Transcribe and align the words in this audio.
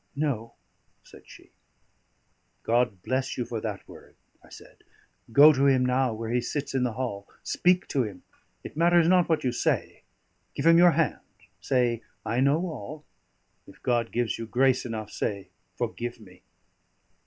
"No," 0.15 0.55
said 1.03 1.29
she. 1.29 1.51
"God 2.63 3.03
bless 3.03 3.37
you 3.37 3.45
for 3.45 3.61
that 3.61 3.87
word!" 3.87 4.15
I 4.43 4.49
said. 4.49 4.77
"Go 5.31 5.53
to 5.53 5.67
him 5.67 5.85
now, 5.85 6.11
where 6.11 6.31
he 6.31 6.41
sits 6.41 6.73
in 6.73 6.81
the 6.81 6.93
hall; 6.93 7.27
speak 7.43 7.87
to 7.89 8.01
him 8.01 8.23
it 8.63 8.75
matters 8.75 9.07
not 9.07 9.29
what 9.29 9.43
you 9.43 9.51
say; 9.51 10.01
give 10.55 10.65
him 10.65 10.79
your 10.79 10.93
hand; 10.93 11.19
say, 11.59 12.01
'I 12.25 12.39
know 12.39 12.61
all'; 12.65 13.05
if 13.67 13.79
God 13.83 14.11
gives 14.11 14.39
you 14.39 14.47
grace 14.47 14.87
enough, 14.87 15.11
say, 15.11 15.49
'Forgive 15.77 16.19
me.'" 16.19 16.41